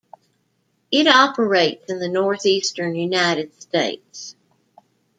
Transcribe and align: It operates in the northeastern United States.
It 0.89 1.05
operates 1.05 1.87
in 1.91 1.99
the 1.99 2.09
northeastern 2.09 2.95
United 2.95 3.61
States. 3.61 4.35